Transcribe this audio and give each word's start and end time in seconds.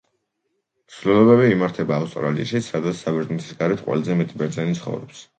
მსვლელობები 0.91 1.49
იმართება 1.55 1.93
ავსტრალიაშიც, 2.05 2.69
სადაც 2.71 2.97
საბერძნეთის 3.05 3.59
გარეთ 3.59 3.83
ყველაზე 3.89 4.17
მეტი 4.23 4.41
ბერძენი 4.41 4.75
ცხოვრობს. 4.81 5.21